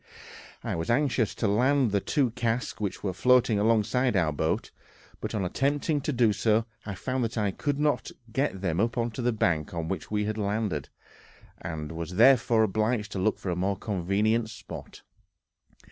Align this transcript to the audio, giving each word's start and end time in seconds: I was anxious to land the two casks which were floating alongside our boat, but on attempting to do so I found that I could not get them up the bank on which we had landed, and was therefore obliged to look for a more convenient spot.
I 0.63 0.73
was 0.75 0.89
anxious 0.89 1.35
to 1.35 1.47
land 1.47 1.91
the 1.91 1.99
two 2.01 2.31
casks 2.31 2.79
which 2.79 3.03
were 3.03 3.13
floating 3.13 3.59
alongside 3.59 4.17
our 4.17 4.31
boat, 4.33 4.71
but 5.19 5.35
on 5.35 5.45
attempting 5.45 6.01
to 6.01 6.11
do 6.11 6.33
so 6.33 6.65
I 6.87 6.95
found 6.95 7.23
that 7.23 7.37
I 7.37 7.51
could 7.51 7.77
not 7.79 8.09
get 8.33 8.61
them 8.61 8.79
up 8.79 8.95
the 9.13 9.31
bank 9.31 9.75
on 9.75 9.89
which 9.89 10.09
we 10.09 10.25
had 10.25 10.39
landed, 10.39 10.89
and 11.59 11.91
was 11.91 12.15
therefore 12.15 12.63
obliged 12.63 13.11
to 13.11 13.19
look 13.19 13.37
for 13.37 13.51
a 13.51 13.55
more 13.55 13.77
convenient 13.77 14.49
spot. 14.49 15.03